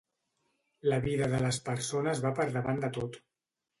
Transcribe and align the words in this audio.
La 0.93 0.97
vida 1.03 1.27
de 1.33 1.41
les 1.45 1.59
persones 1.67 2.25
va 2.25 2.33
per 2.41 2.49
davant 2.57 2.83
de 2.87 2.91
tot. 2.97 3.21